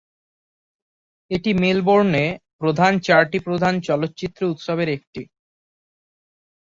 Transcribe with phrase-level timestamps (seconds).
[1.31, 2.25] এটি মেলবোর্নে
[2.57, 5.21] প্রধান চারটি প্রধান চলচ্চিত্র উৎসবের একটি।